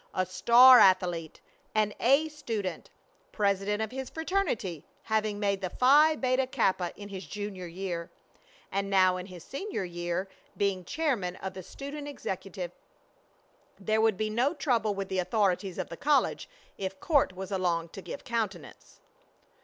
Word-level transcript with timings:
A 0.15 0.25
star 0.25 0.79
athlete, 0.79 1.41
an 1.75 1.93
A 1.99 2.27
student, 2.27 2.89
president 3.31 3.83
of 3.83 3.91
his 3.91 4.09
fraternity, 4.09 4.83
having 5.03 5.39
made 5.39 5.61
the 5.61 5.69
Phi 5.69 6.15
Beta 6.15 6.47
Kappa 6.47 6.91
in 6.95 7.09
his 7.09 7.27
junior 7.27 7.67
year, 7.67 8.09
and 8.71 8.89
now 8.89 9.17
in 9.17 9.27
his 9.27 9.43
senior 9.43 9.83
year 9.83 10.27
being 10.57 10.83
chairman 10.85 11.35
of 11.35 11.53
the 11.53 11.61
student 11.61 12.07
exec. 12.07 12.45
There 13.79 14.01
would 14.01 14.17
be 14.17 14.31
no 14.31 14.55
trouble 14.55 14.95
with 14.95 15.07
the 15.07 15.19
authorities 15.19 15.77
of 15.77 15.89
the 15.89 15.97
college 15.97 16.49
if 16.79 16.99
Court 16.99 17.35
was 17.35 17.51
along 17.51 17.89
to 17.89 18.01
give 18.01 18.23
countenance. 18.23 19.01